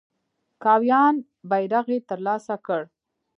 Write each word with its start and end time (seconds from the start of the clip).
کاویان 0.63 1.15
بیرغ 1.49 1.85
یې 1.93 1.99
تر 2.09 2.19
لاسه 2.25 2.55
کړ. 2.65 2.81